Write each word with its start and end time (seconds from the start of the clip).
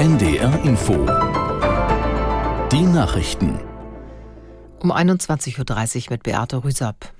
NDR 0.00 0.64
Info. 0.64 0.94
Die 2.72 2.80
Nachrichten. 2.80 3.60
Um 4.78 4.92
21.30 4.92 5.58
Uhr 5.58 6.06
mit 6.12 6.22
Beate 6.22 6.64
Rüsapp. 6.64 7.12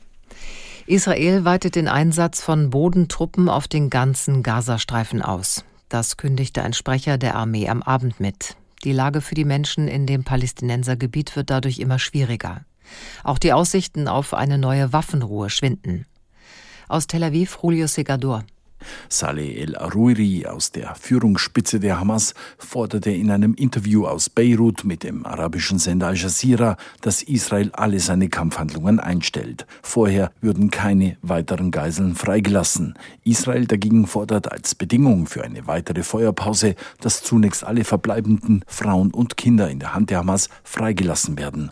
Israel 0.87 1.45
weitet 1.45 1.75
den 1.75 1.89
Einsatz 1.89 2.41
von 2.41 2.71
Bodentruppen 2.71 3.51
auf 3.51 3.69
den 3.69 3.91
ganzen 3.91 4.43
Gazastreifen 4.43 5.21
aus. 5.21 5.63
Das 5.91 6.17
kündigte 6.17 6.63
ein 6.63 6.73
Sprecher 6.73 7.19
der 7.19 7.35
Armee 7.35 7.69
am 7.69 7.83
Abend 7.83 8.19
mit. 8.19 8.57
Die 8.83 8.93
Lage 8.93 9.21
für 9.21 9.35
die 9.35 9.45
Menschen 9.45 9.87
in 9.87 10.07
dem 10.07 10.25
Palästinensergebiet 10.25 11.37
wird 11.37 11.51
dadurch 11.51 11.81
immer 11.81 11.99
schwieriger. 11.99 12.63
Auch 13.23 13.39
die 13.39 13.53
Aussichten 13.53 14.09
auf 14.09 14.33
eine 14.33 14.57
neue 14.57 14.91
Waffenruhe 14.95 15.51
schwinden. 15.51 16.07
Aus 16.89 17.07
Tel 17.07 17.25
Aviv, 17.25 17.59
Julio 17.63 17.87
Segador. 17.87 18.43
Saleh 19.09 19.61
el-Aruiri 19.61 20.47
aus 20.47 20.73
der 20.73 20.95
Führungsspitze 20.95 21.81
der 21.81 22.01
Hamas 22.01 22.35
forderte 22.59 23.11
in 23.11 23.31
einem 23.31 23.55
Interview 23.55 24.07
aus 24.07 24.31
Beirut 24.31 24.85
mit 24.85 25.03
dem 25.03 25.27
arabischen 25.27 25.79
Sender 25.79 26.09
Al 26.09 26.17
Jazeera, 26.17 26.77
dass 27.01 27.23
Israel 27.23 27.71
alle 27.73 28.01
seine 28.01 28.29
Kampfhandlungen 28.29 29.01
einstellt. 29.01 29.67
Vorher 29.83 30.33
würden 30.41 30.71
keine 30.71 31.17
weiteren 31.23 31.71
Geiseln 31.71 32.15
freigelassen. 32.15 32.95
Israel 33.25 33.67
dagegen 33.67 34.07
fordert 34.07 34.51
als 34.51 34.75
Bedingung 34.75 35.27
für 35.27 35.45
eine 35.45 35.67
weitere 35.67 36.03
Feuerpause, 36.03 36.75
dass 37.01 37.23
zunächst 37.23 37.65
alle 37.65 37.85
verbleibenden 37.85 38.65
Frauen 38.67 39.11
und 39.13 39.37
Kinder 39.37 39.71
in 39.71 39.81
der 39.81 39.95
Hand 39.95 40.11
der 40.11 40.19
Hamas 40.19 40.49
freigelassen 40.65 41.39
werden. 41.39 41.71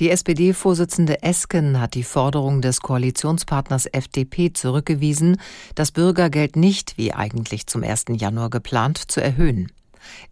Die 0.00 0.10
SPD-Vorsitzende 0.10 1.22
Esken 1.22 1.80
hat 1.80 1.94
die 1.94 2.02
Forderung 2.02 2.60
des 2.60 2.80
Koalitionspartners 2.80 3.86
FDP 3.86 4.52
zurückgewiesen, 4.52 5.40
das 5.76 5.92
Bürgergeld 5.92 6.56
nicht, 6.56 6.98
wie 6.98 7.12
eigentlich 7.12 7.68
zum 7.68 7.84
1. 7.84 8.06
Januar 8.16 8.50
geplant, 8.50 8.98
zu 8.98 9.22
erhöhen. 9.22 9.70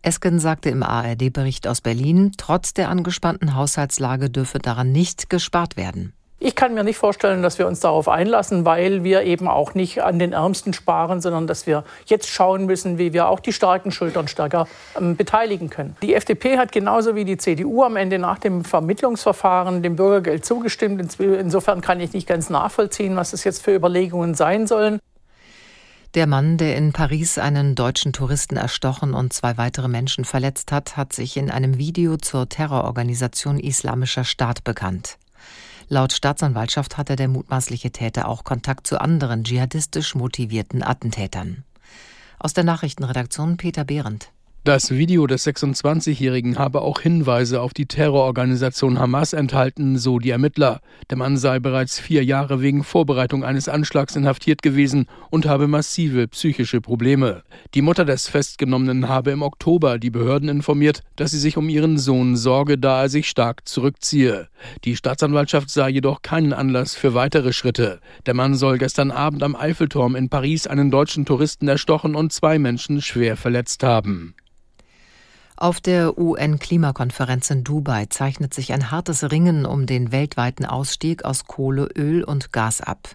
Esken 0.03 0.41
sagte 0.41 0.69
im 0.69 0.83
ARD-Bericht 0.83 1.69
aus 1.69 1.81
Berlin, 1.81 2.33
trotz 2.37 2.75
der 2.75 2.89
angespannten 2.89 3.55
Haushaltslage 3.55 4.31
dürfe 4.31 4.59
daran 4.59 4.91
nicht 4.91 5.31
gespart 5.31 5.77
werden. 5.77 6.13
Ich 6.45 6.57
kann 6.57 6.75
mir 6.75 6.83
nicht 6.83 6.97
vorstellen, 6.97 7.41
dass 7.41 7.61
wir 7.61 7.69
uns 7.69 7.79
darauf 7.79 8.09
einlassen, 8.09 8.65
weil 8.65 9.05
wir 9.05 9.23
eben 9.23 9.47
auch 9.47 9.75
nicht 9.75 10.03
an 10.03 10.19
den 10.19 10.33
Ärmsten 10.33 10.73
sparen, 10.73 11.21
sondern 11.21 11.47
dass 11.47 11.69
wir 11.69 11.85
jetzt 12.07 12.29
schauen 12.29 12.67
müssen, 12.67 12.99
wie 12.99 13.13
wir 13.13 13.29
auch 13.29 13.39
die 13.39 13.53
starken 13.53 13.93
Schultern 13.93 14.27
stärker 14.27 14.67
ähm, 14.99 15.15
beteiligen 15.15 15.71
können. 15.71 15.97
Die 16.03 16.15
FDP 16.15 16.59
hat 16.59 16.73
genauso 16.73 17.15
wie 17.15 17.25
die 17.25 17.37
CDU 17.37 17.85
am 17.85 17.95
Ende 17.95 18.19
nach 18.19 18.41
dem 18.41 18.65
Vermittlungsverfahren 18.65 19.85
dem 19.85 19.95
Bürgergeld 19.95 20.45
zugestimmt. 20.45 21.17
Insofern 21.21 21.81
kann 21.81 22.01
ich 22.01 22.13
nicht 22.13 22.27
ganz 22.27 22.51
nachvollziehen, 22.51 23.15
was 23.15 23.33
es 23.33 23.45
jetzt 23.45 23.63
für 23.63 23.73
Überlegungen 23.73 24.35
sein 24.35 24.67
sollen. 24.67 24.99
Der 26.17 26.27
Mann, 26.27 26.57
der 26.57 26.77
in 26.77 26.93
Paris 26.93 27.39
einen 27.39 27.77
deutschen 27.77 28.13
Touristen 28.13 28.57
erstochen 28.57 29.15
und 29.15 29.33
zwei 29.33 29.57
weitere 29.59 29.87
Menschen 29.87 30.25
verletzt 30.25 30.73
hat, 30.73 30.97
hat 30.97 31.13
sich 31.13 31.37
in 31.37 31.53
einem 31.53 31.79
Video 31.79 32.17
zur 32.17 32.49
Terrororganisation 32.49 33.61
Islamischer 33.61 34.25
Staat 34.25 34.65
bekannt. 34.65 35.19
Laut 35.89 36.13
Staatsanwaltschaft 36.13 36.97
hatte 36.97 37.17
der 37.17 37.29
mutmaßliche 37.29 37.91
Täter 37.91 38.29
auch 38.29 38.45
Kontakt 38.45 38.87
zu 38.87 39.01
anderen 39.01 39.45
dschihadistisch 39.45 40.15
motivierten 40.15 40.83
Attentätern. 40.83 41.65
Aus 42.39 42.55
der 42.55 42.65
Nachrichtenredaktion 42.65 43.57
Peter 43.57 43.85
Behrendt. 43.85 44.33
Das 44.65 44.93
Video 44.93 45.27
des 45.27 45.45
26-Jährigen 45.45 46.57
habe 46.57 46.83
auch 46.83 47.01
Hinweise 47.01 47.61
auf 47.61 47.75
die 47.75 47.87
Terrororganisation 47.87 48.97
Hamas 48.97 49.33
enthalten, 49.33 49.99
so 49.99 50.21
die 50.21 50.31
Ermittler. 50.31 50.81
Der 51.11 51.19
Mann 51.19 51.37
sei 51.37 51.59
bereits 51.59 51.99
vier 51.99 52.25
Jahre 52.25 52.63
wegen 52.63 52.85
Vorbereitung 52.85 53.43
eines 53.43 53.69
Anschlags 53.69 54.15
inhaftiert 54.15 54.63
gewesen 54.63 55.07
und 55.31 55.47
habe 55.47 55.67
massive 55.67 56.29
psychische 56.29 56.81
Probleme. 56.81 57.43
Die 57.75 57.83
Mutter 57.83 58.05
des 58.05 58.29
Festgenommenen 58.29 59.09
habe 59.09 59.33
im 59.33 59.43
Oktober 59.43 59.99
die 59.99 60.11
Behörden 60.11 60.49
informiert, 60.49 61.03
dass 61.17 61.33
sie 61.33 61.41
sich 61.41 61.57
um 61.57 61.69
ihren 61.69 61.99
Sohn 61.99 62.37
sorge, 62.37 62.79
da 62.79 63.03
er 63.03 63.09
sich 63.09 63.29
stark 63.29 63.67
zurückziehe. 63.67 64.47
Die 64.85 64.95
Staatsanwaltschaft 64.95 65.71
sah 65.71 65.89
jedoch 65.89 66.23
keinen 66.23 66.53
Anlass 66.53 66.95
für 66.95 67.15
weitere 67.15 67.53
Schritte. 67.53 67.99
Der 68.27 68.35
Mann 68.35 68.55
soll 68.55 68.79
gestern 68.79 69.11
Abend 69.11 69.43
am 69.43 69.57
Eiffelturm 69.57 70.15
in 70.15 70.29
Paris 70.29 70.69
einen 70.69 70.93
deutschen 70.93 71.25
Touristen 71.25 71.67
erstochen 71.67 72.15
und 72.15 72.33
zwei 72.33 72.61
Menschen 72.61 73.03
schwer 73.03 73.37
verletzt 73.37 73.83
haben. 73.83 74.37
Auf 75.63 75.81
der 75.81 76.19
UN-Klimakonferenz 76.19 77.49
in 77.51 77.63
Dubai 77.63 78.07
zeichnet 78.07 78.53
sich 78.53 78.73
ein 78.73 78.91
hartes 78.91 79.31
Ringen 79.31 79.65
um 79.65 79.87
den 79.87 80.11
weltweiten 80.11 80.67
Ausstieg 80.67 81.25
aus 81.25 81.45
Kohle, 81.45 81.89
Öl 81.97 82.25
und 82.25 82.53
Gas 82.53 82.81
ab. 82.81 83.15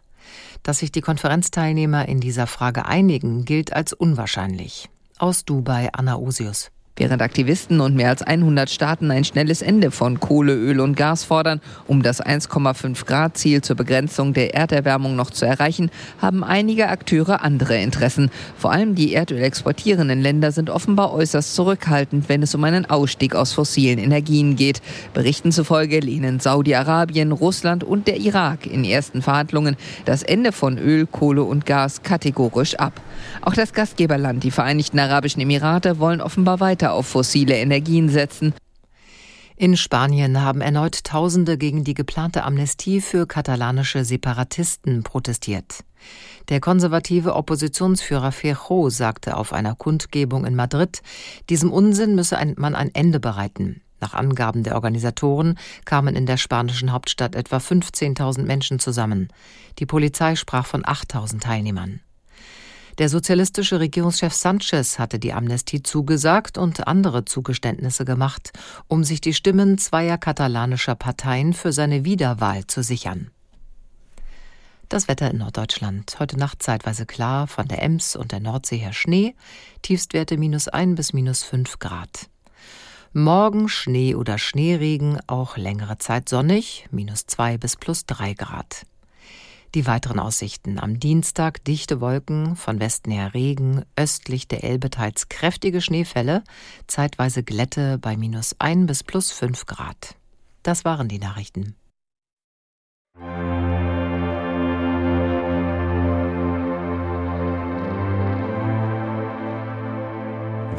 Dass 0.63 0.77
sich 0.77 0.93
die 0.93 1.01
Konferenzteilnehmer 1.01 2.07
in 2.07 2.21
dieser 2.21 2.47
Frage 2.47 2.85
einigen, 2.85 3.43
gilt 3.43 3.73
als 3.73 3.91
unwahrscheinlich. 3.91 4.87
Aus 5.17 5.43
Dubai 5.43 5.89
Anna 5.91 6.15
Osius. 6.15 6.71
Während 6.99 7.21
Aktivisten 7.21 7.79
und 7.79 7.95
mehr 7.95 8.09
als 8.09 8.23
100 8.23 8.71
Staaten 8.71 9.11
ein 9.11 9.23
schnelles 9.23 9.61
Ende 9.61 9.91
von 9.91 10.19
Kohle, 10.19 10.55
Öl 10.55 10.79
und 10.79 10.97
Gas 10.97 11.23
fordern, 11.23 11.61
um 11.85 12.01
das 12.01 12.23
1,5 12.23 13.05
Grad 13.05 13.37
Ziel 13.37 13.61
zur 13.61 13.75
Begrenzung 13.75 14.33
der 14.33 14.55
Erderwärmung 14.55 15.15
noch 15.15 15.29
zu 15.29 15.45
erreichen, 15.45 15.91
haben 16.19 16.43
einige 16.43 16.89
Akteure 16.89 17.43
andere 17.43 17.77
Interessen. 17.77 18.31
Vor 18.57 18.71
allem 18.71 18.95
die 18.95 19.13
Erdöl 19.13 19.43
exportierenden 19.43 20.19
Länder 20.19 20.51
sind 20.51 20.71
offenbar 20.71 21.13
äußerst 21.13 21.53
zurückhaltend, 21.53 22.29
wenn 22.29 22.41
es 22.41 22.55
um 22.55 22.63
einen 22.63 22.89
Ausstieg 22.89 23.35
aus 23.35 23.53
fossilen 23.53 23.99
Energien 23.99 24.55
geht. 24.55 24.81
Berichten 25.13 25.51
zufolge 25.51 25.99
lehnen 25.99 26.39
Saudi-Arabien, 26.39 27.31
Russland 27.31 27.83
und 27.83 28.07
der 28.07 28.17
Irak 28.17 28.65
in 28.65 28.83
ersten 28.83 29.21
Verhandlungen 29.21 29.75
das 30.05 30.23
Ende 30.23 30.51
von 30.51 30.79
Öl, 30.79 31.05
Kohle 31.05 31.43
und 31.43 31.67
Gas 31.67 32.01
kategorisch 32.01 32.73
ab. 32.73 32.99
Auch 33.43 33.53
das 33.53 33.73
Gastgeberland, 33.73 34.43
die 34.43 34.51
Vereinigten 34.51 34.97
Arabischen 34.97 35.41
Emirate, 35.41 35.99
wollen 35.99 36.21
offenbar 36.21 36.59
weiter 36.59 36.86
weiter 36.87 36.93
auf 36.93 37.07
fossile 37.07 37.57
Energien 37.57 38.09
setzen. 38.09 38.53
In 39.57 39.75
Spanien 39.75 40.41
haben 40.41 40.61
erneut 40.61 41.03
Tausende 41.03 41.57
gegen 41.57 41.83
die 41.83 41.95
geplante 41.95 42.43
Amnestie 42.43 43.01
für 43.01 43.25
katalanische 43.25 44.05
Separatisten 44.05 45.01
protestiert. 45.03 45.83
Der 46.49 46.59
konservative 46.59 47.35
Oppositionsführer 47.35 48.31
Feijó 48.31 48.91
sagte 48.91 49.35
auf 49.35 49.51
einer 49.51 49.75
Kundgebung 49.75 50.45
in 50.45 50.55
Madrid, 50.55 51.01
diesem 51.49 51.73
Unsinn 51.73 52.13
müsse 52.15 52.37
man 52.55 52.75
ein 52.75 52.93
Ende 52.93 53.19
bereiten. 53.19 53.81
Nach 53.99 54.13
Angaben 54.13 54.61
der 54.61 54.75
Organisatoren 54.75 55.57
kamen 55.85 56.15
in 56.15 56.27
der 56.27 56.37
spanischen 56.37 56.91
Hauptstadt 56.93 57.35
etwa 57.35 57.57
15.000 57.57 58.43
Menschen 58.43 58.77
zusammen. 58.77 59.29
Die 59.79 59.87
Polizei 59.87 60.35
sprach 60.35 60.67
von 60.67 60.83
8.000 60.83 61.41
Teilnehmern. 61.41 61.99
Der 62.97 63.09
sozialistische 63.09 63.79
Regierungschef 63.79 64.33
Sanchez 64.33 64.97
hatte 64.97 65.19
die 65.19 65.31
Amnestie 65.31 65.83
zugesagt 65.83 66.57
und 66.57 66.87
andere 66.87 67.25
Zugeständnisse 67.25 68.05
gemacht, 68.05 68.51
um 68.87 69.03
sich 69.03 69.21
die 69.21 69.35
Stimmen 69.35 69.77
zweier 69.77 70.17
katalanischer 70.17 70.95
Parteien 70.95 71.53
für 71.53 71.71
seine 71.71 72.05
Wiederwahl 72.05 72.65
zu 72.65 72.81
sichern. 72.81 73.29
Das 74.89 75.07
Wetter 75.07 75.29
in 75.29 75.37
Norddeutschland. 75.37 76.15
Heute 76.19 76.39
Nacht 76.39 76.63
zeitweise 76.63 77.05
klar, 77.05 77.45
von 77.45 77.67
der 77.67 77.83
Ems 77.83 78.15
und 78.15 78.31
der 78.31 78.39
Nordsee 78.39 78.77
her 78.77 78.93
Schnee, 78.93 79.35
Tiefstwerte 79.83 80.37
minus 80.37 80.67
ein 80.67 80.95
bis 80.95 81.13
minus 81.13 81.43
fünf 81.43 81.77
Grad. 81.77 82.29
Morgen 83.13 83.69
Schnee 83.69 84.15
oder 84.15 84.37
Schneeregen, 84.37 85.19
auch 85.27 85.57
längere 85.57 85.97
Zeit 85.97 86.29
sonnig, 86.29 86.87
minus 86.89 87.27
zwei 87.27 87.57
bis 87.57 87.75
plus 87.75 88.05
drei 88.05 88.33
Grad. 88.33 88.85
Die 89.75 89.85
weiteren 89.85 90.19
Aussichten. 90.19 90.79
Am 90.79 90.99
Dienstag 90.99 91.63
dichte 91.65 91.99
Wolken, 91.99 92.55
von 92.55 92.79
Westen 92.79 93.11
her 93.11 93.33
Regen, 93.33 93.83
östlich 93.95 94.47
der 94.47 94.63
Elbe 94.63 94.89
teils 94.89 95.29
kräftige 95.29 95.81
Schneefälle, 95.81 96.43
zeitweise 96.87 97.43
Glätte 97.43 97.97
bei 97.97 98.15
minus 98.15 98.55
1 98.59 98.87
bis 98.87 99.03
plus 99.03 99.31
5 99.31 99.65
Grad. 99.65 100.15
Das 100.63 100.85
waren 100.85 101.07
die 101.07 101.19
Nachrichten. 101.19 101.75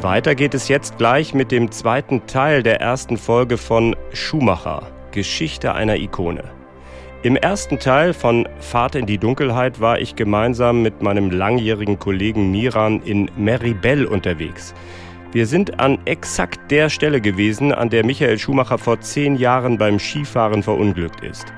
Weiter 0.01 0.33
geht 0.33 0.53
es 0.53 0.69
jetzt 0.69 0.97
gleich 0.97 1.33
mit 1.33 1.51
dem 1.51 1.71
zweiten 1.71 2.25
Teil 2.25 2.63
der 2.63 2.79
ersten 2.79 3.17
Folge 3.17 3.57
von 3.57 3.95
Schumacher, 4.13 4.91
Geschichte 5.11 5.73
einer 5.73 5.97
Ikone. 5.97 6.58
Im 7.21 7.35
ersten 7.35 7.79
Teil 7.79 8.13
von 8.13 8.47
Fahrt 8.61 8.95
in 8.95 9.05
die 9.05 9.17
Dunkelheit 9.17 9.81
war 9.81 9.99
ich 9.99 10.15
gemeinsam 10.15 10.81
mit 10.81 11.01
meinem 11.01 11.31
langjährigen 11.31 11.99
Kollegen 11.99 12.49
Miran 12.49 13.01
in 13.01 13.29
Meribel 13.35 14.05
unterwegs. 14.05 14.73
Wir 15.33 15.45
sind 15.45 15.81
an 15.81 15.99
exakt 16.05 16.71
der 16.71 16.89
Stelle 16.89 17.19
gewesen, 17.19 17.73
an 17.73 17.89
der 17.89 18.05
Michael 18.05 18.39
Schumacher 18.39 18.77
vor 18.77 19.01
zehn 19.01 19.35
Jahren 19.35 19.77
beim 19.77 19.99
Skifahren 19.99 20.63
verunglückt 20.63 21.19
ist. 21.21 21.51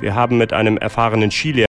Wir 0.00 0.14
haben 0.14 0.38
mit 0.38 0.52
einem 0.52 0.76
erfahrenen 0.76 1.32
Skilehrer 1.32 1.66